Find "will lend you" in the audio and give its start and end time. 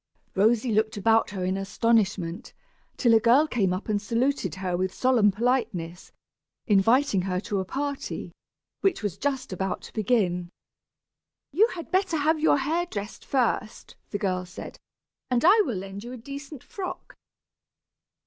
15.65-16.11